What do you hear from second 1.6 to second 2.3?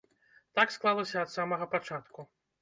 пачатку.